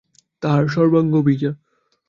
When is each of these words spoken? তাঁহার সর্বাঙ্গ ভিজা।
তাঁহার 0.43 0.65
সর্বাঙ্গ 0.67 1.13
ভিজা। 1.21 1.51